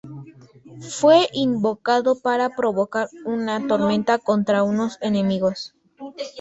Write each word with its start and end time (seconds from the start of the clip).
Fue 0.89 1.29
invocado 1.31 2.19
para 2.21 2.55
provocar 2.55 3.07
una 3.23 3.67
tormenta 3.67 4.17
contra 4.17 4.63
unos 4.63 4.97
enemigos. 4.99 5.75